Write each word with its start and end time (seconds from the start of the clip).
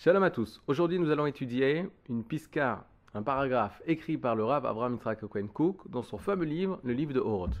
Shalom 0.00 0.22
à 0.22 0.30
tous. 0.30 0.62
Aujourd'hui, 0.68 1.00
nous 1.00 1.10
allons 1.10 1.26
étudier 1.26 1.88
une 2.08 2.22
pisca, 2.22 2.86
un 3.14 3.22
paragraphe 3.24 3.82
écrit 3.84 4.16
par 4.16 4.36
le 4.36 4.44
Rav 4.44 4.64
Abraham 4.64 4.92
Yitzhak 4.94 5.26
Cohen 5.26 5.48
Cook 5.48 5.90
dans 5.90 6.04
son 6.04 6.18
fameux 6.18 6.44
livre, 6.44 6.78
le 6.84 6.92
livre 6.92 7.12
de 7.12 7.18
Horoth. 7.18 7.60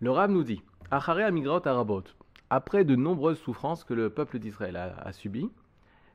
Le 0.00 0.10
Rav 0.10 0.30
nous 0.30 0.42
dit 0.42 0.62
Achare 0.90 1.20
Amigrot 1.20 1.66
Arabot, 1.66 2.02
après 2.50 2.84
de 2.84 2.94
nombreuses 2.94 3.38
souffrances 3.38 3.84
que 3.84 3.94
le 3.94 4.10
peuple 4.10 4.38
d'Israël 4.38 4.76
a, 4.76 5.12
subies, 5.12 5.48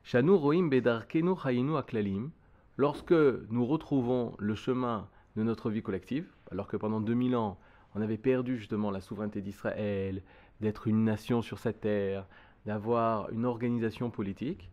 Shanu 0.04 0.30
Roim 0.30 0.68
Bedarkenu 0.68 1.34
Chayinu 1.42 1.76
Aklalim, 1.76 2.30
lorsque 2.76 3.10
nous 3.10 3.66
retrouvons 3.66 4.36
le 4.38 4.54
chemin 4.54 5.08
de 5.34 5.42
notre 5.42 5.70
vie 5.70 5.82
collective, 5.82 6.28
alors 6.52 6.68
que 6.68 6.76
pendant 6.76 7.00
2000 7.00 7.34
ans, 7.34 7.58
on 7.96 8.00
avait 8.00 8.16
perdu 8.16 8.56
justement 8.56 8.92
la 8.92 9.00
souveraineté 9.00 9.40
d'Israël, 9.40 10.22
d'être 10.60 10.86
une 10.86 11.02
nation 11.02 11.42
sur 11.42 11.58
cette 11.58 11.80
terre, 11.80 12.26
d'avoir 12.68 13.30
une 13.30 13.46
organisation 13.46 14.10
politique. 14.10 14.68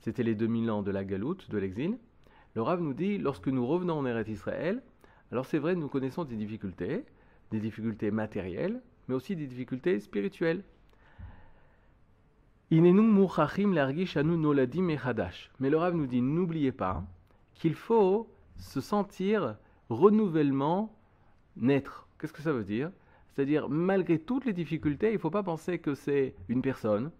C'était 0.00 0.22
les 0.22 0.34
2000 0.34 0.70
ans 0.70 0.82
de 0.82 0.90
la 0.90 1.04
galoute, 1.04 1.50
de 1.50 1.58
l'exil. 1.58 1.98
Le 2.54 2.62
Rav 2.62 2.80
nous 2.80 2.94
dit, 2.94 3.18
lorsque 3.18 3.48
nous 3.48 3.66
revenons 3.66 3.98
en 3.98 4.06
Eretz 4.06 4.30
Israël, 4.30 4.82
alors 5.30 5.44
c'est 5.44 5.58
vrai, 5.58 5.74
nous 5.74 5.88
connaissons 5.88 6.24
des 6.24 6.36
difficultés, 6.36 7.04
des 7.50 7.60
difficultés 7.60 8.10
matérielles, 8.10 8.80
mais 9.08 9.14
aussi 9.14 9.36
des 9.36 9.46
difficultés 9.46 10.00
spirituelles. 10.00 10.64
Mais 12.70 12.90
le 15.68 15.76
Rav 15.76 15.94
nous 15.94 16.06
dit, 16.06 16.22
n'oubliez 16.22 16.72
pas 16.72 17.04
qu'il 17.52 17.74
faut 17.74 18.26
se 18.56 18.80
sentir 18.80 19.58
renouvellement 19.90 20.96
naître. 21.58 22.08
Qu'est-ce 22.18 22.32
que 22.32 22.40
ça 22.40 22.54
veut 22.54 22.64
dire? 22.64 22.90
C'est-à-dire, 23.28 23.68
malgré 23.68 24.18
toutes 24.18 24.46
les 24.46 24.54
difficultés, 24.54 25.10
il 25.10 25.14
ne 25.14 25.18
faut 25.18 25.28
pas 25.28 25.42
penser 25.42 25.78
que 25.78 25.94
c'est 25.94 26.34
une 26.48 26.62
personne 26.62 27.10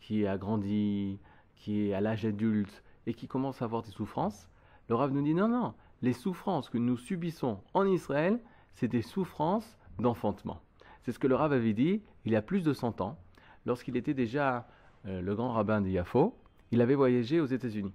qui 0.00 0.26
a 0.26 0.38
grandi, 0.38 1.18
qui 1.54 1.88
est 1.88 1.94
à 1.94 2.00
l'âge 2.00 2.24
adulte 2.24 2.82
et 3.06 3.14
qui 3.14 3.28
commence 3.28 3.62
à 3.62 3.64
avoir 3.64 3.82
des 3.82 3.90
souffrances. 3.90 4.48
Le 4.88 4.94
Rav 4.94 5.12
nous 5.12 5.22
dit 5.22 5.34
non, 5.34 5.48
non, 5.48 5.74
les 6.02 6.12
souffrances 6.12 6.70
que 6.70 6.78
nous 6.78 6.96
subissons 6.96 7.60
en 7.74 7.86
Israël, 7.86 8.40
c'est 8.74 8.88
des 8.88 9.02
souffrances 9.02 9.78
d'enfantement. 9.98 10.60
C'est 11.02 11.12
ce 11.12 11.18
que 11.18 11.26
le 11.26 11.34
Rav 11.34 11.52
avait 11.52 11.72
dit 11.72 12.02
il 12.24 12.32
y 12.32 12.36
a 12.36 12.42
plus 12.42 12.62
de 12.62 12.72
100 12.72 13.00
ans, 13.00 13.18
lorsqu'il 13.64 13.96
était 13.96 14.14
déjà 14.14 14.68
euh, 15.06 15.20
le 15.20 15.34
grand 15.34 15.52
rabbin 15.52 15.80
de 15.80 15.88
Yafo, 15.88 16.36
il 16.72 16.80
avait 16.80 16.94
voyagé 16.94 17.40
aux 17.40 17.46
États-Unis. 17.46 17.92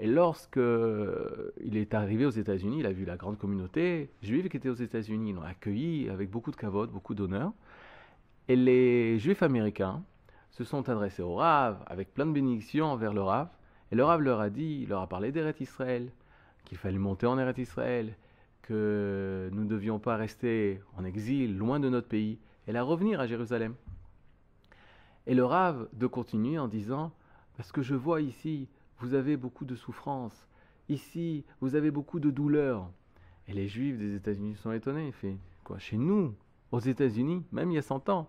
Et 0.00 0.06
lorsque 0.06 0.58
euh, 0.58 1.52
il 1.60 1.76
est 1.76 1.92
arrivé 1.92 2.24
aux 2.24 2.30
États-Unis, 2.30 2.78
il 2.80 2.86
a 2.86 2.92
vu 2.92 3.04
la 3.04 3.16
grande 3.16 3.36
communauté 3.36 4.10
juive 4.22 4.48
qui 4.48 4.56
était 4.56 4.68
aux 4.68 4.74
États-Unis. 4.74 5.30
Ils 5.30 5.34
l'ont 5.34 5.42
accueilli 5.42 6.08
avec 6.08 6.30
beaucoup 6.30 6.50
de 6.50 6.56
kavod, 6.56 6.90
beaucoup 6.90 7.14
d'honneur. 7.14 7.52
Et 8.46 8.56
les 8.56 9.18
juifs 9.18 9.42
américains 9.42 10.02
se 10.58 10.64
sont 10.64 10.88
adressés 10.88 11.22
au 11.22 11.36
Rav 11.36 11.84
avec 11.86 12.12
plein 12.12 12.26
de 12.26 12.32
bénédictions 12.32 12.86
envers 12.86 13.14
le 13.14 13.22
Rav. 13.22 13.48
Et 13.92 13.94
le 13.94 14.04
Rav 14.04 14.20
leur 14.20 14.40
a 14.40 14.50
dit, 14.50 14.80
il 14.82 14.88
leur 14.88 15.02
a 15.02 15.06
parlé 15.08 15.30
d'Eret 15.30 15.54
Israël, 15.60 16.10
qu'il 16.64 16.76
fallait 16.76 16.98
monter 16.98 17.26
en 17.26 17.38
Eret 17.38 17.54
Israël, 17.58 18.16
que 18.62 19.48
nous 19.52 19.62
ne 19.62 19.68
devions 19.68 20.00
pas 20.00 20.16
rester 20.16 20.80
en 20.96 21.04
exil, 21.04 21.56
loin 21.56 21.78
de 21.78 21.88
notre 21.88 22.08
pays, 22.08 22.40
et 22.66 22.72
la 22.72 22.82
revenir 22.82 23.20
à 23.20 23.28
Jérusalem. 23.28 23.76
Et 25.28 25.34
le 25.36 25.44
Rav 25.44 25.88
de 25.92 26.08
continuer 26.08 26.58
en 26.58 26.66
disant, 26.66 27.12
parce 27.56 27.70
que 27.70 27.82
je 27.82 27.94
vois 27.94 28.20
ici, 28.20 28.68
vous 28.98 29.14
avez 29.14 29.36
beaucoup 29.36 29.64
de 29.64 29.76
souffrance, 29.76 30.48
ici, 30.88 31.44
vous 31.60 31.76
avez 31.76 31.92
beaucoup 31.92 32.18
de 32.18 32.30
douleur. 32.30 32.90
Et 33.46 33.52
les 33.52 33.68
Juifs 33.68 33.96
des 33.96 34.16
États-Unis 34.16 34.56
sont 34.56 34.72
étonnés, 34.72 35.06
il 35.06 35.12
fait, 35.12 35.36
quoi, 35.62 35.78
chez 35.78 35.98
nous, 35.98 36.34
aux 36.72 36.80
États-Unis, 36.80 37.44
même 37.52 37.70
il 37.70 37.74
y 37.74 37.78
a 37.78 37.82
100 37.82 38.08
ans, 38.08 38.28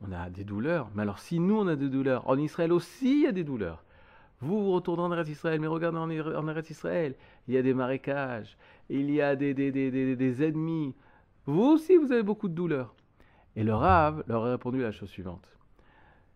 on 0.00 0.12
a 0.12 0.30
des 0.30 0.44
douleurs. 0.44 0.88
Mais 0.94 1.02
alors, 1.02 1.18
si 1.18 1.40
nous, 1.40 1.58
on 1.58 1.66
a 1.66 1.76
des 1.76 1.88
douleurs, 1.88 2.28
en 2.28 2.38
Israël 2.38 2.72
aussi, 2.72 3.20
il 3.20 3.22
y 3.22 3.26
a 3.26 3.32
des 3.32 3.44
douleurs. 3.44 3.82
Vous, 4.40 4.64
vous 4.64 4.72
retournez 4.72 5.02
en 5.02 5.12
Eretz 5.12 5.28
Israël, 5.28 5.60
mais 5.60 5.66
regardez 5.66 5.98
en, 5.98 6.08
en 6.08 6.60
Israël, 6.62 7.14
il 7.46 7.54
y 7.54 7.58
a 7.58 7.62
des 7.62 7.74
marécages, 7.74 8.56
il 8.88 9.10
y 9.10 9.20
a 9.20 9.36
des, 9.36 9.52
des, 9.52 9.70
des, 9.70 10.16
des, 10.16 10.42
ennemis. 10.42 10.94
Vous 11.44 11.62
aussi, 11.62 11.96
vous 11.96 12.10
avez 12.10 12.22
beaucoup 12.22 12.48
de 12.48 12.54
douleurs. 12.54 12.94
Et 13.56 13.64
le 13.64 13.74
Rav 13.74 14.24
leur 14.26 14.46
a 14.46 14.52
répondu 14.52 14.80
la 14.80 14.92
chose 14.92 15.10
suivante. 15.10 15.46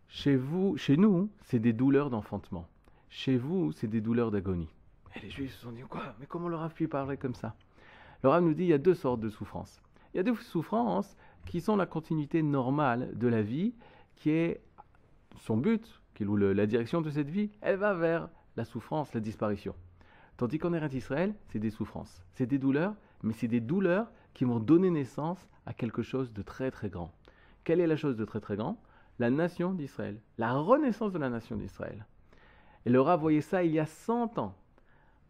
Chez 0.09 0.37
vous, 0.37 0.77
chez 0.77 0.99
nous, 0.99 1.31
c'est 1.43 1.59
des 1.59 1.73
douleurs 1.73 2.11
d'enfantement. 2.11 2.69
Chez 3.09 3.37
vous, 3.39 3.73
c'est 3.73 3.87
des 3.87 4.03
douleurs 4.03 4.31
d'agonie. 4.31 4.69
Et 5.17 5.21
les 5.21 5.31
Juifs 5.31 5.55
se 5.55 5.63
sont 5.63 5.73
dit, 5.73 5.83
quoi? 5.89 6.15
Mais 6.21 6.27
comment 6.27 6.49
le 6.49 6.57
Rav 6.57 6.75
peut 6.75 6.89
parler 6.89 7.17
comme 7.17 7.35
ça? 7.35 7.55
Le 8.23 8.29
Rav 8.29 8.43
nous 8.43 8.55
dit, 8.55 8.65
il 8.65 8.69
y 8.69 8.75
a 8.75 8.79
deux 8.79 8.95
sortes 8.95 9.21
de 9.21 9.31
souffrances. 9.31 9.81
Il 10.13 10.19
y 10.19 10.21
a 10.21 10.23
des 10.23 10.35
souffrances 10.35 11.17
qui 11.47 11.61
sont 11.61 11.77
la 11.77 11.87
continuité 11.87 12.43
normale 12.43 13.17
de 13.17 13.29
la 13.29 13.43
vie, 13.43 13.75
qui 14.17 14.31
est 14.31 14.63
son 15.37 15.57
but, 15.57 16.01
qui 16.15 16.23
est 16.23 16.27
la 16.27 16.67
direction 16.67 17.01
de 17.01 17.11
cette 17.11 17.29
vie, 17.29 17.51
elle 17.61 17.77
va 17.77 17.95
vers 17.95 18.29
la 18.57 18.65
souffrance, 18.65 19.13
la 19.15 19.21
disparition. 19.21 19.75
Tandis 20.37 20.59
qu'en 20.59 20.73
Eretz 20.73 20.95
Israël, 20.95 21.35
c'est 21.49 21.59
des 21.59 21.71
souffrances, 21.71 22.25
c'est 22.33 22.47
des 22.47 22.59
douleurs, 22.59 22.95
mais 23.23 23.33
c'est 23.33 23.49
des 23.49 23.61
douleurs 23.61 24.11
qui 24.33 24.45
vont 24.45 24.59
donner 24.59 24.91
naissance 24.91 25.49
à 25.67 25.73
quelque 25.73 26.03
chose 26.03 26.33
de 26.33 26.43
très 26.43 26.71
très 26.71 26.89
grand. 26.89 27.13
Quelle 27.63 27.81
est 27.81 27.87
la 27.87 27.97
chose 27.97 28.17
de 28.17 28.25
très 28.25 28.41
très 28.41 28.57
grand? 28.57 28.81
La 29.19 29.31
nation 29.31 29.73
d'Israël, 29.73 30.21
la 30.39 30.55
renaissance 30.55 31.13
de 31.13 31.19
la 31.19 31.31
nation 31.31 31.57
d'Israël. 31.57 32.05
Et 32.85 32.91
le 32.91 33.01
Rav 33.01 33.21
voyait 33.21 33.41
ça 33.41 33.63
il 33.63 33.73
y 33.73 33.79
a 33.79 33.87
100 33.87 34.39
ans. 34.39 34.57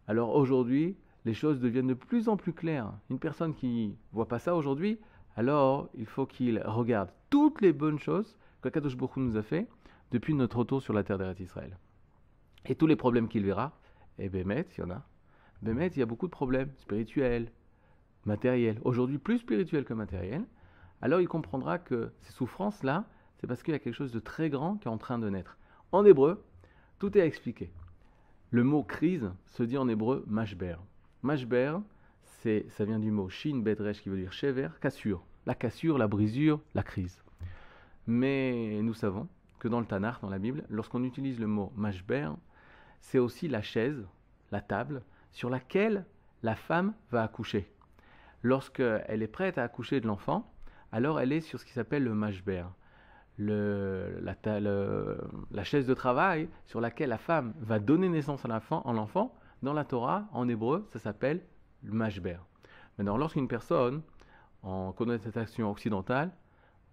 Alors 0.08 0.34
aujourd'hui, 0.34 0.96
les 1.24 1.34
choses 1.34 1.60
deviennent 1.60 1.86
de 1.86 1.94
plus 1.94 2.28
en 2.28 2.36
plus 2.36 2.52
claires. 2.52 2.92
Une 3.10 3.18
personne 3.18 3.54
qui 3.54 3.96
voit 4.12 4.28
pas 4.28 4.38
ça 4.38 4.56
aujourd'hui, 4.56 4.98
alors 5.36 5.88
il 5.94 6.06
faut 6.06 6.26
qu'il 6.26 6.60
regarde 6.64 7.10
toutes 7.30 7.60
les 7.60 7.72
bonnes 7.72 7.98
choses 7.98 8.36
que 8.62 8.68
Kadosh 8.68 8.96
Baruch 8.96 9.16
nous 9.16 9.36
a 9.36 9.42
fait 9.42 9.68
depuis 10.10 10.34
notre 10.34 10.58
retour 10.58 10.82
sur 10.82 10.92
la 10.92 11.02
terre 11.02 11.18
d'Eretz 11.18 11.40
Israël. 11.40 11.76
Et 12.66 12.74
tous 12.74 12.86
les 12.86 12.96
problèmes 12.96 13.28
qu'il 13.28 13.44
verra, 13.44 13.72
et 14.18 14.26
eh 14.26 14.28
Bémet, 14.28 14.66
il 14.76 14.80
y 14.80 14.84
en 14.84 14.90
a. 14.90 15.02
Bémet, 15.60 15.88
il 15.88 15.98
y 15.98 16.02
a 16.02 16.06
beaucoup 16.06 16.26
de 16.26 16.30
problèmes 16.30 16.70
spirituels, 16.78 17.50
matériels. 18.24 18.80
Aujourd'hui, 18.84 19.18
plus 19.18 19.38
spirituels 19.38 19.84
que 19.84 19.94
matériels. 19.94 20.44
Alors 21.02 21.20
il 21.20 21.28
comprendra 21.28 21.78
que 21.78 22.12
ces 22.22 22.32
souffrances-là, 22.32 23.04
c'est 23.36 23.46
parce 23.46 23.62
qu'il 23.62 23.72
y 23.72 23.76
a 23.76 23.80
quelque 23.80 23.94
chose 23.94 24.12
de 24.12 24.20
très 24.20 24.48
grand 24.48 24.76
qui 24.76 24.88
est 24.88 24.90
en 24.90 24.98
train 24.98 25.18
de 25.18 25.28
naître. 25.28 25.58
En 25.92 26.04
hébreu, 26.04 26.44
tout 26.98 27.16
est 27.18 27.26
expliqué. 27.26 27.70
Le 28.50 28.64
mot 28.64 28.82
crise 28.82 29.30
se 29.46 29.62
dit 29.62 29.76
en 29.76 29.88
hébreu 29.88 30.24
mashber. 30.26 30.76
Mashber, 31.22 31.78
ça 32.68 32.84
vient 32.84 32.98
du 32.98 33.10
mot 33.10 33.28
shin 33.28 33.58
bedresh 33.58 34.02
qui 34.02 34.08
veut 34.08 34.18
dire 34.18 34.32
shever, 34.32 34.68
cassure. 34.80 35.24
La 35.46 35.54
cassure, 35.54 35.98
la 35.98 36.08
brisure, 36.08 36.60
la 36.74 36.82
crise. 36.82 37.22
Mais 38.06 38.80
nous 38.82 38.94
savons 38.94 39.28
que 39.58 39.68
dans 39.68 39.80
le 39.80 39.86
Tanakh, 39.86 40.20
dans 40.20 40.30
la 40.30 40.38
Bible, 40.38 40.64
lorsqu'on 40.68 41.04
utilise 41.04 41.38
le 41.38 41.46
mot 41.46 41.72
mashber, 41.74 42.30
c'est 43.00 43.18
aussi 43.18 43.48
la 43.48 43.62
chaise, 43.62 44.06
la 44.52 44.60
table, 44.60 45.02
sur 45.32 45.50
laquelle 45.50 46.04
la 46.42 46.54
femme 46.54 46.94
va 47.10 47.22
accoucher. 47.22 47.70
Lorsqu'elle 48.42 49.22
est 49.22 49.28
prête 49.28 49.56
à 49.56 49.62
accoucher 49.62 50.00
de 50.00 50.06
l'enfant, 50.06 50.52
alors 50.92 51.18
elle 51.20 51.32
est 51.32 51.40
sur 51.40 51.58
ce 51.58 51.64
qui 51.64 51.72
s'appelle 51.72 52.04
le 52.04 52.14
mashber, 52.14 52.64
la, 53.38 54.34
la, 54.60 55.64
chaise 55.64 55.86
de 55.86 55.94
travail 55.94 56.48
sur 56.66 56.80
laquelle 56.80 57.08
la 57.08 57.18
femme 57.18 57.54
va 57.58 57.78
donner 57.78 58.08
naissance 58.08 58.44
à 58.44 58.48
l'enfant. 58.48 58.82
En 58.84 58.92
l'enfant, 58.92 59.34
dans 59.62 59.72
la 59.72 59.84
Torah, 59.84 60.28
en 60.32 60.48
hébreu, 60.48 60.86
ça 60.92 60.98
s'appelle 60.98 61.40
le 61.84 61.92
mashber. 61.92 62.38
Maintenant, 62.98 63.16
lorsqu'une 63.16 63.48
personne, 63.48 64.02
en 64.62 64.92
connotation 64.92 65.70
occidentale, 65.70 66.32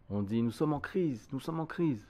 on 0.09 0.21
dit 0.21 0.41
nous 0.41 0.51
sommes 0.51 0.73
en 0.73 0.79
crise, 0.79 1.27
nous 1.31 1.39
sommes 1.39 1.59
en 1.59 1.65
crise. 1.65 2.05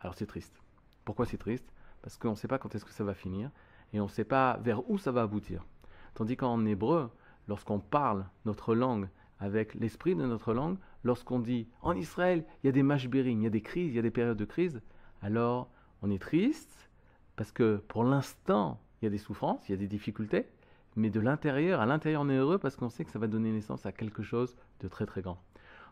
Alors 0.00 0.14
c'est 0.14 0.26
triste. 0.26 0.60
Pourquoi 1.04 1.26
c'est 1.26 1.38
triste? 1.38 1.72
Parce 2.02 2.18
qu'on 2.18 2.30
ne 2.30 2.34
sait 2.34 2.48
pas 2.48 2.58
quand 2.58 2.74
est-ce 2.74 2.84
que 2.84 2.92
ça 2.92 3.04
va 3.04 3.14
finir 3.14 3.50
et 3.92 4.00
on 4.00 4.04
ne 4.04 4.10
sait 4.10 4.24
pas 4.24 4.58
vers 4.58 4.88
où 4.90 4.98
ça 4.98 5.12
va 5.12 5.22
aboutir. 5.22 5.64
Tandis 6.14 6.36
qu'en 6.36 6.64
hébreu, 6.66 7.10
lorsqu'on 7.48 7.78
parle 7.78 8.26
notre 8.44 8.74
langue 8.74 9.08
avec 9.38 9.74
l'esprit 9.74 10.14
de 10.14 10.26
notre 10.26 10.52
langue, 10.52 10.78
lorsqu'on 11.04 11.40
dit 11.40 11.68
en 11.82 11.94
Israël, 11.94 12.44
il 12.62 12.66
y 12.66 12.68
a 12.68 12.72
des 12.72 12.82
mashberim, 12.82 13.40
il 13.40 13.44
y 13.44 13.46
a 13.46 13.50
des 13.50 13.62
crises, 13.62 13.92
il 13.92 13.96
y 13.96 13.98
a 13.98 14.02
des 14.02 14.10
périodes 14.10 14.38
de 14.38 14.44
crise, 14.44 14.80
alors 15.22 15.70
on 16.02 16.10
est 16.10 16.20
triste 16.20 16.90
parce 17.36 17.52
que 17.52 17.76
pour 17.88 18.04
l'instant, 18.04 18.80
il 19.00 19.06
y 19.06 19.08
a 19.08 19.10
des 19.10 19.18
souffrances, 19.18 19.68
il 19.68 19.72
y 19.72 19.74
a 19.74 19.78
des 19.78 19.88
difficultés, 19.88 20.46
mais 20.96 21.10
de 21.10 21.20
l'intérieur, 21.20 21.80
à 21.80 21.86
l'intérieur 21.86 22.22
on 22.22 22.28
est 22.28 22.36
heureux 22.36 22.58
parce 22.58 22.74
qu'on 22.74 22.88
sait 22.88 23.04
que 23.04 23.10
ça 23.10 23.18
va 23.18 23.26
donner 23.26 23.52
naissance 23.52 23.86
à 23.86 23.92
quelque 23.92 24.22
chose 24.22 24.56
de 24.80 24.88
très 24.88 25.06
très 25.06 25.22
grand. 25.22 25.40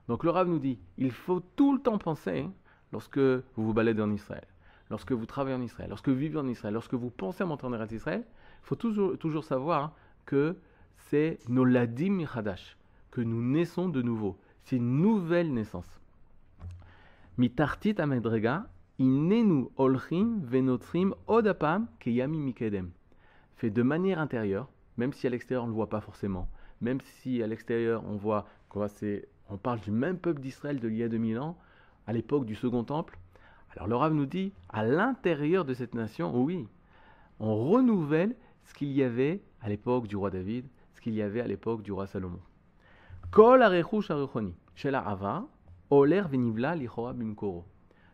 Donc 0.09 0.25
le 0.25 0.31
Rav 0.31 0.49
nous 0.49 0.59
dit, 0.59 0.79
il 0.99 1.13
faut 1.13 1.41
tout 1.57 1.75
le 1.75 1.81
temps 1.81 1.99
penser, 1.99 2.47
lorsque 2.93 3.19
vous 3.19 3.43
vous 3.57 3.75
baladez 3.75 4.03
en 4.03 4.11
Israël, 4.11 4.47
lorsque 4.91 5.13
vous 5.13 5.27
travaillez 5.27 5.57
en 5.57 5.63
Israël, 5.63 5.89
lorsque 5.89 6.09
vous 6.09 6.17
vivez 6.17 6.39
en 6.39 6.49
Israël, 6.49 6.75
lorsque 6.75 6.95
vous 6.95 7.11
pensez 7.11 7.43
à 7.43 7.47
monter 7.47 7.67
en 7.67 7.87
Israël, 7.87 8.25
il 8.63 8.67
faut 8.67 8.77
toujours, 8.77 9.45
savoir 9.45 9.95
que 10.25 10.57
c'est 10.97 11.39
Noladim 11.49 12.13
Michadash, 12.13 12.77
que 13.11 13.21
nous 13.21 13.43
naissons 13.43 13.89
de 13.89 14.01
nouveau. 14.01 14.39
C'est 14.63 14.77
une 14.77 15.01
nouvelle 15.03 15.53
naissance. 15.53 16.01
Mitartit 17.37 18.01
amedrega, 18.01 18.67
inenu 18.99 19.67
olchim 19.77 20.41
venotrim 20.45 21.15
odapam 21.27 21.89
keyami 21.99 22.39
mikedem. 22.39 22.91
Fait 23.57 23.71
de 23.71 23.83
manière 23.83 24.19
intérieure, 24.19 24.69
même 24.97 25.13
si 25.13 25.27
à 25.27 25.31
l'extérieur 25.31 25.65
on 25.65 25.67
ne 25.67 25.73
le 25.73 25.77
voit 25.77 25.89
pas 25.89 26.01
forcément, 26.01 26.49
même 26.81 27.01
si 27.01 27.43
à 27.43 27.47
l'extérieur 27.47 28.05
on 28.07 28.17
voit 28.17 28.47
on 29.51 29.57
parle 29.57 29.81
du 29.81 29.91
même 29.91 30.19
peuple 30.19 30.41
d'Israël 30.41 30.81
de 30.81 30.89
l'il 30.89 30.99
y 30.99 31.03
a 31.03 31.09
2000 31.09 31.39
ans, 31.39 31.57
à 32.07 32.13
l'époque 32.13 32.45
du 32.45 32.55
Second 32.55 32.85
Temple. 32.85 33.19
Alors 33.71 33.89
le 33.89 33.97
Rav 33.97 34.13
nous 34.13 34.27
dit, 34.27 34.53
à 34.69 34.85
l'intérieur 34.85 35.65
de 35.65 35.75
cette 35.75 35.95
nation, 35.95 36.37
oui, 36.37 36.67
On 37.41 37.57
renouvelle 37.69 38.37
ce 38.65 38.75
qu'il 38.75 38.93
y 38.93 39.03
avait 39.03 39.43
à 39.61 39.69
l'époque 39.69 40.07
du 40.07 40.17
roi 40.17 40.31
David, 40.31 40.67
ce 40.95 41.01
qu'il 41.01 41.15
y 41.15 41.23
avait 41.23 41.41
à 41.41 41.47
l'époque 41.47 41.83
du 41.83 41.93
roi 41.93 42.07
Salomon. 42.07 42.41
Kol. 43.31 43.61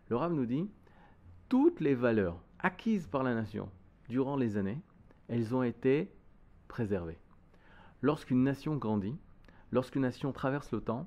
Le 0.09 0.17
Rav 0.17 0.33
nous 0.33 0.47
dit, 0.47 0.71
toutes 1.49 1.81
les 1.81 1.95
valeurs 1.95 2.43
acquises 2.59 3.07
par 3.07 3.23
la 3.23 3.35
nation 3.35 3.69
durant 4.09 4.37
les 4.37 4.57
années, 4.57 4.81
elles 5.29 5.55
ont 5.55 5.63
été 5.63 6.11
préservées. 6.71 7.19
Lorsqu'une 8.01 8.43
nation 8.43 8.77
grandit, 8.77 9.17
lorsqu'une 9.73 10.03
nation 10.03 10.33
traverse 10.33 10.73
le 10.73 10.81
temps, 10.81 11.07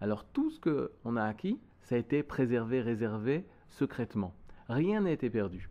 alors 0.00 0.24
tout 0.24 0.50
ce 0.50 0.58
qu'on 0.58 1.16
a 1.16 1.22
acquis, 1.22 1.60
ça 1.82 1.94
a 1.94 1.98
été 1.98 2.24
préservé, 2.24 2.80
réservé 2.80 3.44
secrètement. 3.70 4.34
Rien 4.68 5.02
n'a 5.02 5.12
été 5.12 5.30
perdu. 5.30 5.68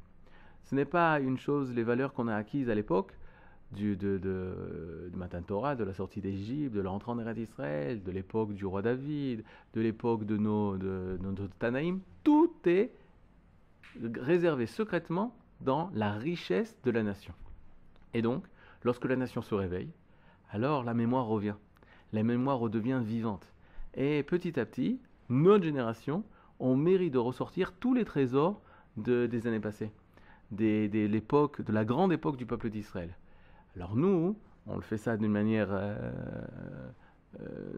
Ce 0.63 0.75
n'est 0.75 0.85
pas 0.85 1.19
une 1.19 1.37
chose, 1.37 1.73
les 1.73 1.83
valeurs 1.83 2.13
qu'on 2.13 2.29
a 2.29 2.35
acquises 2.35 2.69
à 2.69 2.75
l'époque, 2.75 3.11
du, 3.73 3.95
de, 3.95 4.17
de, 4.17 5.11
Torah, 5.47 5.75
de 5.75 5.83
la 5.83 5.93
sortie 5.93 6.21
d'Égypte, 6.21 6.73
de 6.73 6.81
l'entrée 6.81 7.11
en 7.11 7.19
Eretz 7.19 7.35
d'Israël, 7.35 8.03
de 8.03 8.11
l'époque 8.11 8.53
du 8.53 8.65
roi 8.65 8.81
David, 8.81 9.43
de 9.73 9.81
l'époque 9.81 10.25
de 10.25 10.37
nos, 10.37 10.77
de, 10.77 11.17
Tanaïm, 11.59 11.99
tout 12.23 12.53
est 12.65 12.91
réservé 14.15 14.65
secrètement 14.65 15.35
dans 15.61 15.89
la 15.93 16.11
richesse 16.13 16.77
de 16.83 16.91
la 16.91 17.03
nation. 17.03 17.33
Et 18.13 18.21
donc, 18.21 18.43
lorsque 18.83 19.05
la 19.05 19.15
nation 19.15 19.41
se 19.41 19.55
réveille, 19.55 19.91
alors 20.51 20.83
la 20.83 20.93
mémoire 20.93 21.25
revient. 21.25 21.55
La 22.13 22.23
mémoire 22.23 22.59
redevient 22.59 23.01
vivante. 23.03 23.53
Et 23.95 24.23
petit 24.23 24.59
à 24.59 24.65
petit, 24.65 24.99
notre 25.29 25.63
génération, 25.63 26.23
on 26.59 26.75
mérite 26.75 27.13
de 27.13 27.17
ressortir 27.17 27.73
tous 27.73 27.93
les 27.93 28.05
trésors 28.05 28.61
de, 28.97 29.25
des 29.25 29.47
années 29.47 29.59
passées, 29.59 29.91
l'époque, 30.57 31.61
de 31.61 31.71
la 31.71 31.85
grande 31.85 32.11
époque 32.11 32.37
du 32.37 32.45
peuple 32.45 32.69
d'Israël. 32.69 33.15
Alors 33.75 33.95
nous, 33.95 34.37
on 34.67 34.75
le 34.75 34.81
fait 34.81 34.97
ça 34.97 35.17
d'une 35.17 35.31
manière 35.31 35.69
euh, 35.71 36.11
euh, 37.39 37.73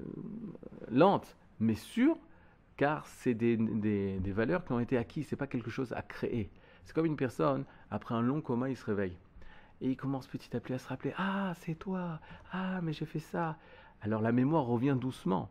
lente, 0.91 1.37
mais 1.59 1.75
sûre, 1.75 2.17
car 2.75 3.05
c'est 3.05 3.35
des, 3.35 3.55
des, 3.55 4.19
des, 4.19 4.31
valeurs 4.31 4.65
qui 4.65 4.73
ont 4.73 4.79
été 4.79 4.97
acquises, 4.97 5.27
c'est 5.27 5.35
pas 5.35 5.47
quelque 5.47 5.69
chose 5.69 5.93
à 5.93 6.01
créer. 6.01 6.49
C'est 6.83 6.93
comme 6.93 7.05
une 7.05 7.15
personne, 7.15 7.65
après 7.91 8.15
un 8.15 8.21
long 8.21 8.41
coma, 8.41 8.69
il 8.69 8.75
se 8.75 8.85
réveille. 8.85 9.15
Et 9.81 9.89
il 9.89 9.97
commence 9.97 10.27
petit 10.27 10.55
à 10.55 10.59
petit 10.59 10.73
à 10.73 10.77
se 10.77 10.87
rappeler, 10.87 11.13
ah, 11.17 11.53
c'est 11.57 11.75
toi, 11.75 12.19
ah, 12.51 12.79
mais 12.81 12.93
j'ai 12.93 13.05
fait 13.05 13.19
ça. 13.19 13.57
Alors 14.01 14.21
la 14.21 14.31
mémoire 14.31 14.65
revient 14.65 14.97
doucement, 14.99 15.49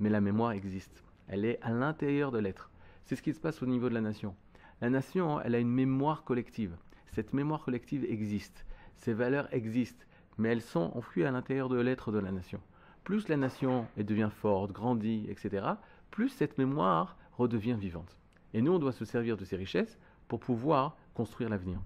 mais 0.00 0.10
la 0.10 0.20
mémoire 0.20 0.52
existe. 0.52 1.04
Elle 1.28 1.44
est 1.44 1.60
à 1.62 1.70
l'intérieur 1.70 2.30
de 2.30 2.38
l'être. 2.38 2.70
C'est 3.04 3.16
ce 3.16 3.22
qui 3.22 3.34
se 3.34 3.40
passe 3.40 3.62
au 3.62 3.66
niveau 3.66 3.88
de 3.88 3.94
la 3.94 4.00
nation. 4.00 4.34
La 4.80 4.90
nation, 4.90 5.40
elle 5.40 5.54
a 5.54 5.58
une 5.58 5.70
mémoire 5.70 6.24
collective. 6.24 6.76
Cette 7.12 7.32
mémoire 7.32 7.64
collective 7.64 8.04
existe. 8.04 8.64
Ces 8.96 9.12
valeurs 9.12 9.48
existent, 9.52 10.04
mais 10.38 10.50
elles 10.50 10.62
sont 10.62 10.92
enfouies 10.94 11.24
à 11.24 11.30
l'intérieur 11.30 11.68
de 11.68 11.78
l'être 11.78 12.12
de 12.12 12.18
la 12.18 12.32
nation. 12.32 12.60
Plus 13.04 13.28
la 13.28 13.36
nation 13.36 13.86
elle 13.96 14.06
devient 14.06 14.30
forte, 14.32 14.72
grandit, 14.72 15.26
etc., 15.28 15.66
plus 16.10 16.30
cette 16.30 16.58
mémoire 16.58 17.16
redevient 17.32 17.76
vivante. 17.78 18.16
Et 18.54 18.62
nous, 18.62 18.72
on 18.72 18.78
doit 18.78 18.92
se 18.92 19.04
servir 19.04 19.36
de 19.36 19.44
ces 19.44 19.56
richesses 19.56 19.98
pour 20.28 20.40
pouvoir 20.40 20.96
construire 21.12 21.50
l'avenir. 21.50 21.80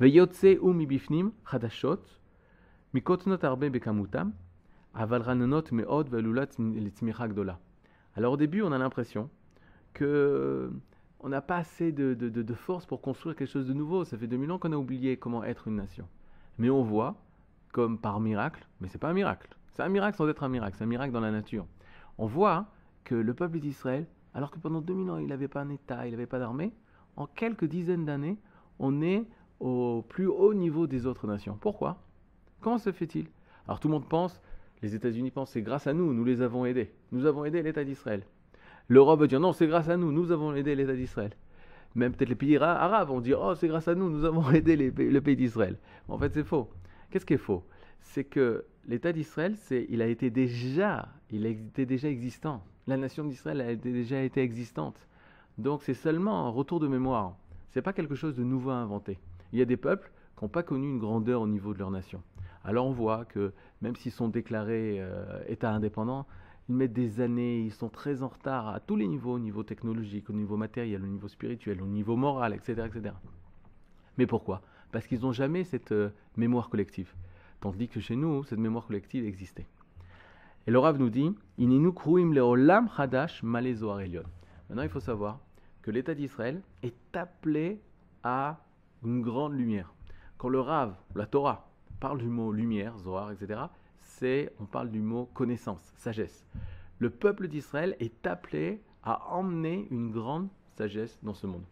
ויוצא 0.00 0.54
ומבפנים 0.62 1.30
חדשות, 1.46 2.16
מקוטנות 2.94 3.44
הרבה 3.44 3.70
בכמותם, 3.70 4.30
אבל 4.94 5.22
רננות 5.22 5.72
מאוד 5.72 6.08
ועלולות 6.10 6.56
לצמיחה 6.74 7.26
גדולה. 7.26 7.54
Alors 8.16 8.32
au 8.32 8.36
début, 8.36 8.62
on 8.62 8.72
a 8.72 8.78
l'impression 8.78 9.30
que 9.94 10.70
on 11.20 11.28
n'a 11.28 11.40
pas 11.40 11.56
assez 11.56 11.92
de, 11.92 12.14
de, 12.14 12.28
de, 12.28 12.42
de, 12.42 12.54
force 12.54 12.84
pour 12.84 13.00
construire 13.00 13.36
quelque 13.36 13.50
chose 13.50 13.66
de 13.66 13.72
nouveau. 13.72 14.04
Ça 14.04 14.18
fait 14.18 14.26
2000 14.26 14.50
ans 14.50 14.58
qu'on 14.58 14.72
a 14.72 14.76
oublié 14.76 15.16
comment 15.16 15.44
être 15.44 15.68
une 15.68 15.76
nation. 15.76 16.06
Mais 16.58 16.68
on 16.68 16.82
voit, 16.82 17.14
comme 17.72 17.98
par 17.98 18.20
miracle, 18.20 18.66
mais 18.80 18.88
c'est 18.88 18.98
pas 18.98 19.08
un 19.08 19.14
miracle. 19.14 19.56
C'est 19.72 19.82
un 19.82 19.88
miracle 19.88 20.18
sans 20.18 20.28
être 20.28 20.42
un 20.42 20.48
miracle, 20.48 20.76
c'est 20.76 20.84
un 20.84 20.88
miracle 20.88 21.12
dans 21.12 21.20
la 21.20 21.30
nature. 21.30 21.66
On 22.18 22.26
voit 22.26 22.66
que 23.04 23.14
le 23.14 23.34
peuple 23.34 23.60
d'Israël, 23.60 24.06
alors 24.34 24.50
que 24.50 24.58
pendant 24.58 24.80
2000 24.80 25.10
ans 25.10 25.18
il 25.18 25.28
n'avait 25.28 25.48
pas 25.48 25.60
un 25.60 25.70
État, 25.70 26.06
il 26.06 26.10
n'avait 26.10 26.26
pas 26.26 26.38
d'armée, 26.38 26.72
en 27.16 27.26
quelques 27.26 27.64
dizaines 27.64 28.04
d'années, 28.04 28.38
on 28.78 29.00
est 29.00 29.24
au 29.59 30.03
plus 30.07 30.27
haut 30.27 30.53
niveau 30.53 30.87
des 30.87 31.05
autres 31.05 31.27
nations. 31.27 31.57
Pourquoi? 31.59 32.01
Comment 32.61 32.77
se 32.77 32.91
fait-il? 32.91 33.27
Alors 33.67 33.79
tout 33.79 33.87
le 33.87 33.93
monde 33.93 34.07
pense, 34.07 34.41
les 34.81 34.95
États-Unis 34.95 35.31
pensent, 35.31 35.51
c'est 35.51 35.61
grâce 35.61 35.87
à 35.87 35.93
nous, 35.93 36.13
nous 36.13 36.23
les 36.23 36.41
avons 36.41 36.65
aidés. 36.65 36.91
Nous 37.11 37.25
avons 37.25 37.45
aidé 37.45 37.61
l'État 37.61 37.83
d'Israël. 37.83 38.23
L'Europe 38.87 39.19
va 39.19 39.27
dire 39.27 39.39
non, 39.39 39.53
c'est 39.53 39.67
grâce 39.67 39.89
à 39.89 39.97
nous, 39.97 40.11
nous 40.11 40.31
avons 40.31 40.53
aidé 40.55 40.75
l'État 40.75 40.95
d'Israël. 40.95 41.31
Même 41.95 42.13
peut-être 42.13 42.29
les 42.29 42.35
pays 42.35 42.57
arabes 42.57 43.07
vont 43.07 43.21
dire 43.21 43.39
oh, 43.41 43.55
c'est 43.55 43.67
grâce 43.67 43.87
à 43.87 43.95
nous, 43.95 44.09
nous 44.09 44.23
avons 44.23 44.49
aidé 44.51 44.75
le 44.75 45.21
pays 45.21 45.35
d'Israël. 45.35 45.77
En 46.07 46.17
fait, 46.17 46.33
c'est 46.33 46.43
faux. 46.43 46.69
Qu'est-ce 47.09 47.25
qui 47.25 47.33
est 47.33 47.37
faux? 47.37 47.63
C'est 47.99 48.23
que 48.23 48.65
l'État 48.87 49.11
d'Israël, 49.11 49.55
c'est, 49.57 49.85
il 49.89 50.01
a 50.01 50.07
été 50.07 50.29
déjà, 50.29 51.09
il 51.31 51.45
était 51.45 51.85
déjà 51.85 52.07
existant. 52.07 52.63
La 52.85 52.97
nation 52.97 53.25
d'Israël 53.25 53.61
a 53.61 53.75
déjà 53.75 54.21
été 54.21 54.41
existante. 54.41 55.07
Donc 55.57 55.83
c'est 55.83 55.93
seulement 55.93 56.45
un 56.45 56.49
retour 56.49 56.79
de 56.79 56.87
mémoire. 56.87 57.35
C'est 57.69 57.81
pas 57.81 57.93
quelque 57.93 58.15
chose 58.15 58.35
de 58.35 58.43
nouveau 58.43 58.69
à 58.69 58.75
inventer. 58.75 59.17
Il 59.53 59.59
y 59.59 59.61
a 59.61 59.65
des 59.65 59.77
peuples 59.77 60.11
qui 60.37 60.43
n'ont 60.43 60.49
pas 60.49 60.63
connu 60.63 60.89
une 60.89 60.99
grandeur 60.99 61.41
au 61.41 61.47
niveau 61.47 61.73
de 61.73 61.79
leur 61.79 61.91
nation. 61.91 62.21
Alors 62.63 62.85
on 62.85 62.91
voit 62.91 63.25
que 63.25 63.53
même 63.81 63.95
s'ils 63.95 64.11
sont 64.11 64.27
déclarés 64.27 64.97
euh, 64.99 65.43
État 65.47 65.71
indépendant, 65.71 66.25
ils 66.69 66.75
mettent 66.75 66.93
des 66.93 67.21
années, 67.21 67.61
ils 67.61 67.71
sont 67.71 67.89
très 67.89 68.23
en 68.23 68.27
retard 68.27 68.67
à 68.67 68.79
tous 68.79 68.97
les 68.97 69.07
niveaux, 69.07 69.33
au 69.33 69.39
niveau 69.39 69.63
technologique, 69.63 70.29
au 70.29 70.33
niveau 70.33 70.57
matériel, 70.57 71.01
au 71.01 71.07
niveau 71.07 71.29
spirituel, 71.29 71.81
au 71.81 71.85
niveau 71.85 72.17
moral, 72.17 72.53
etc. 72.53 72.83
etc. 72.85 73.15
Mais 74.17 74.27
pourquoi? 74.27 74.61
Parce 74.91 75.07
qu'ils 75.07 75.21
n'ont 75.21 75.31
jamais 75.31 75.63
cette 75.63 75.93
euh, 75.93 76.09
mémoire 76.35 76.69
collective. 76.69 77.13
Tandis 77.61 77.87
que 77.87 77.99
chez 77.99 78.15
nous, 78.15 78.43
cette 78.43 78.59
mémoire 78.59 78.85
collective 78.85 79.25
existait. 79.25 79.65
Et 80.67 80.71
le 80.71 80.79
Rav 80.79 80.99
nous 80.99 81.09
dit 81.09 81.33
leolam 81.57 82.89
hadash. 82.97 83.41
Maintenant, 83.41 84.83
il 84.83 84.89
faut 84.89 84.99
savoir 84.99 85.39
que 85.81 85.91
l'État 85.91 86.13
d'Israël 86.13 86.61
est 86.83 87.15
appelé 87.15 87.79
à 88.23 88.59
une 89.03 89.21
grande 89.21 89.53
lumière. 89.53 89.93
Quand 90.37 90.49
le 90.49 90.59
Rav, 90.59 90.95
la 91.15 91.25
Torah, 91.25 91.69
parle 91.99 92.19
du 92.19 92.27
mot 92.27 92.51
lumière, 92.51 92.97
Zohar, 92.97 93.31
etc., 93.31 93.61
c'est, 93.99 94.53
on 94.59 94.65
parle 94.65 94.89
du 94.89 95.01
mot 95.01 95.25
connaissance, 95.33 95.93
sagesse. 95.97 96.45
Le 96.99 97.09
peuple 97.09 97.47
d'Israël 97.47 97.95
est 97.99 98.25
appelé 98.25 98.81
à 99.03 99.31
emmener 99.31 99.87
une 99.91 100.11
grande 100.11 100.47
sagesse 100.75 101.19
dans 101.23 101.33
ce 101.33 101.47
monde. 101.47 101.63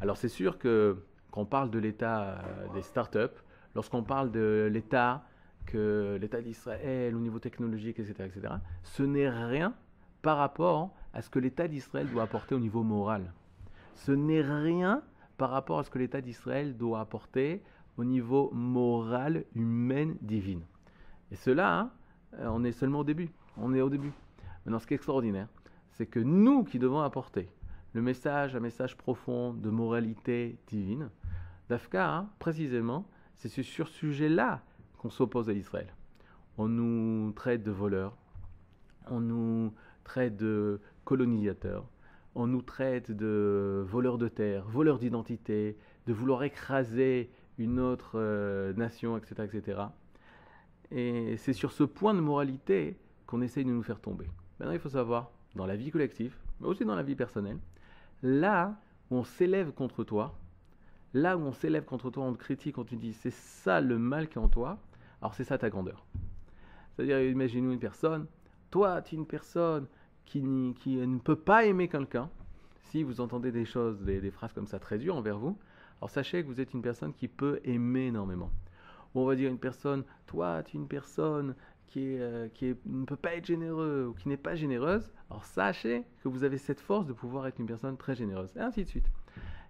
Alors 0.00 0.16
c'est 0.16 0.28
sûr 0.28 0.58
que 0.58 0.96
quand 1.30 1.42
on 1.42 1.46
parle 1.46 1.70
de 1.70 1.78
l'état 1.78 2.22
euh, 2.22 2.68
des 2.74 2.82
startups, 2.82 3.38
lorsqu'on 3.74 4.02
parle 4.02 4.30
de 4.30 4.68
l'état 4.72 5.24
que 5.66 6.18
l'état 6.20 6.40
d'Israël 6.40 7.14
au 7.14 7.20
niveau 7.20 7.38
technologique, 7.38 8.00
etc., 8.00 8.14
etc., 8.24 8.54
ce 8.82 9.02
n'est 9.02 9.30
rien 9.30 9.74
par 10.22 10.38
rapport 10.38 10.90
à 11.12 11.22
ce 11.22 11.30
que 11.30 11.38
l'état 11.38 11.68
d'Israël 11.68 12.08
doit 12.10 12.24
apporter 12.24 12.54
au 12.54 12.58
niveau 12.58 12.82
moral. 12.82 13.32
Ce 13.94 14.12
n'est 14.12 14.42
rien 14.42 15.02
par 15.42 15.50
rapport 15.50 15.80
à 15.80 15.82
ce 15.82 15.90
que 15.90 15.98
l'état 15.98 16.20
d'Israël 16.20 16.76
doit 16.76 17.00
apporter 17.00 17.64
au 17.96 18.04
niveau 18.04 18.52
moral, 18.52 19.44
humain, 19.56 20.14
divin. 20.20 20.60
Et 21.32 21.34
cela, 21.34 21.80
hein, 21.80 21.90
on 22.38 22.62
est 22.62 22.70
seulement 22.70 23.00
au 23.00 23.04
début. 23.04 23.28
On 23.56 23.74
est 23.74 23.80
au 23.80 23.90
début. 23.90 24.12
Maintenant, 24.64 24.78
ce 24.78 24.86
qui 24.86 24.94
est 24.94 24.98
extraordinaire, 24.98 25.48
c'est 25.90 26.06
que 26.06 26.20
nous 26.20 26.62
qui 26.62 26.78
devons 26.78 27.00
apporter 27.00 27.50
le 27.92 28.02
message, 28.02 28.54
un 28.54 28.60
message 28.60 28.96
profond 28.96 29.52
de 29.52 29.68
moralité 29.68 30.58
divine, 30.68 31.10
d'Afka, 31.68 32.08
hein, 32.08 32.28
précisément, 32.38 33.04
c'est 33.34 33.48
sur 33.48 33.88
ce 33.88 33.94
sujet-là 33.94 34.62
qu'on 34.98 35.10
s'oppose 35.10 35.48
à 35.48 35.54
Israël. 35.54 35.92
On 36.56 36.68
nous 36.68 37.32
traite 37.32 37.64
de 37.64 37.72
voleurs, 37.72 38.16
on 39.10 39.18
nous 39.18 39.74
traite 40.04 40.36
de 40.36 40.80
colonisateurs, 41.04 41.84
on 42.34 42.46
nous 42.46 42.62
traite 42.62 43.10
de 43.10 43.84
voleurs 43.86 44.18
de 44.18 44.28
terre, 44.28 44.64
voleurs 44.68 44.98
d'identité, 44.98 45.76
de 46.06 46.12
vouloir 46.12 46.42
écraser 46.42 47.30
une 47.58 47.78
autre 47.78 48.12
euh, 48.14 48.72
nation, 48.74 49.16
etc., 49.16 49.48
etc. 49.52 49.82
Et 50.90 51.36
c'est 51.36 51.52
sur 51.52 51.72
ce 51.72 51.84
point 51.84 52.14
de 52.14 52.20
moralité 52.20 52.96
qu'on 53.26 53.42
essaye 53.42 53.64
de 53.64 53.70
nous 53.70 53.82
faire 53.82 54.00
tomber. 54.00 54.26
Maintenant, 54.58 54.74
il 54.74 54.80
faut 54.80 54.88
savoir, 54.88 55.30
dans 55.54 55.66
la 55.66 55.76
vie 55.76 55.90
collective, 55.90 56.36
mais 56.60 56.68
aussi 56.68 56.84
dans 56.84 56.94
la 56.94 57.02
vie 57.02 57.14
personnelle, 57.14 57.58
là 58.22 58.76
où 59.10 59.16
on 59.16 59.24
s'élève 59.24 59.72
contre 59.72 60.04
toi, 60.04 60.38
là 61.14 61.36
où 61.36 61.40
on 61.40 61.52
s'élève 61.52 61.84
contre 61.84 62.10
toi, 62.10 62.24
on 62.24 62.32
te 62.32 62.38
critique, 62.38 62.78
on 62.78 62.84
te 62.84 62.94
dit 62.94 63.12
c'est 63.12 63.32
ça 63.32 63.80
le 63.80 63.98
mal 63.98 64.28
qui 64.28 64.38
est 64.38 64.42
en 64.42 64.48
toi, 64.48 64.78
alors 65.20 65.34
c'est 65.34 65.44
ça 65.44 65.58
ta 65.58 65.70
grandeur. 65.70 66.06
C'est-à-dire, 66.96 67.22
imaginez 67.22 67.72
une 67.72 67.78
personne, 67.78 68.26
toi, 68.70 69.02
tu 69.02 69.14
es 69.14 69.18
une 69.18 69.26
personne 69.26 69.86
qui, 70.26 70.42
ne 70.42 71.18
peut 71.18 71.36
pas 71.36 71.64
aimer 71.64 71.88
quelqu'un. 71.88 72.30
Si 72.90 73.02
vous 73.02 73.20
entendez 73.20 73.52
des 73.52 73.64
choses, 73.64 74.00
des, 74.02 74.30
phrases 74.30 74.52
comme 74.52 74.66
ça 74.66 74.78
très 74.78 74.98
dures 74.98 75.16
envers 75.16 75.38
vous, 75.38 75.58
alors 76.00 76.10
sachez 76.10 76.42
que 76.42 76.48
vous 76.48 76.60
êtes 76.60 76.74
une 76.74 76.82
personne 76.82 77.12
qui 77.14 77.28
peut 77.28 77.60
aimer 77.64 78.06
énormément 78.06 78.50
ou 79.14 79.20
on 79.20 79.26
va 79.26 79.34
dire 79.34 79.50
une 79.50 79.58
personne, 79.58 80.04
toi, 80.26 80.62
tu 80.62 80.76
es 80.76 80.80
une 80.80 80.88
personne 80.88 81.54
qui, 81.86 82.16
euh, 82.18 82.48
ne 82.86 83.04
peut 83.04 83.16
pas 83.16 83.34
être 83.34 83.46
généreux 83.46 84.06
ou 84.08 84.14
qui 84.14 84.28
n'est 84.28 84.36
pas 84.36 84.54
généreuse, 84.54 85.12
alors 85.30 85.44
sachez 85.44 86.04
que 86.22 86.28
vous 86.28 86.44
avez 86.44 86.58
cette 86.58 86.80
force 86.80 87.06
de 87.06 87.12
pouvoir 87.12 87.46
être 87.46 87.58
une 87.58 87.66
personne 87.66 87.96
très 87.96 88.14
généreuse, 88.14 88.50
et 88.56 88.60
ainsi 88.60 88.84
de 88.84 88.88
suite. 88.88 89.10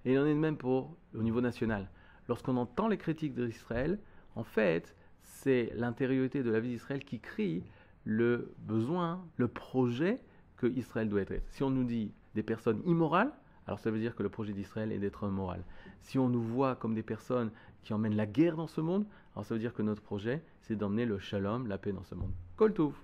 Et 0.05 0.13
il 0.13 0.19
en 0.19 0.27
est 0.27 0.35
de 0.35 0.39
même 0.39 0.57
pour 0.57 0.97
au 1.15 1.23
niveau 1.23 1.41
national. 1.41 1.89
lorsqu'on 2.29 2.57
entend 2.57 2.87
les 2.87 2.99
critiques 2.99 3.35
d'Israël, 3.35 3.99
en 4.37 4.45
fait, 4.45 4.95
c'est 5.23 5.73
l'intériorité 5.75 6.43
de 6.43 6.51
la 6.51 6.61
vie 6.61 6.69
d'Israël 6.71 7.05
qui 7.05 7.19
crie 7.19 7.65
le 8.05 8.55
besoin, 8.59 9.25
le 9.37 9.49
projet 9.49 10.21
Israël 10.67 11.09
doit 11.09 11.23
être. 11.23 11.43
Si 11.49 11.63
on 11.63 11.71
nous 11.71 11.85
dit 11.85 12.13
des 12.35 12.43
personnes 12.43 12.83
immorales, 12.85 13.33
alors 13.67 13.79
ça 13.79 13.91
veut 13.91 13.99
dire 13.99 14.15
que 14.17 14.23
le 14.23 14.29
projet 14.29 14.53
d'Israël 14.53 14.93
est 14.93 14.99
d'être 14.99 15.27
moral. 15.29 15.63
Si 16.01 16.19
on 16.19 16.29
nous 16.29 16.43
voit 16.43 16.75
comme 16.75 16.95
des 16.95 17.03
personnes 17.03 17.51
qui 17.83 17.93
emmènent 17.93 18.17
la 18.17 18.27
guerre 18.27 18.57
dans 18.57 18.67
ce 18.67 18.81
monde, 18.81 19.07
alors 19.35 19.45
ça 19.45 19.55
veut 19.55 19.61
dire 19.61 19.73
que 19.73 19.83
notre 19.83 20.03
projet, 20.03 20.43
c'est 20.61 20.77
d'emmener 20.77 21.07
le 21.07 21.19
shalom, 21.19 21.67
la 21.67 21.79
paix 21.79 21.93
dans 21.93 22.05
ce 22.05 22.15
monde. 22.15 22.33
Kol 22.57 22.73